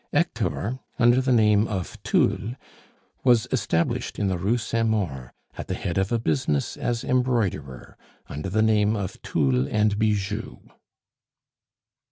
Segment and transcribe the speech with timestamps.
[0.11, 2.55] Hector, under the name of Thoul,
[3.23, 7.95] was established in the Rue Saint Maur, at the head of a business as embroiderer,
[8.27, 10.57] under the name of Thoul and Bijou.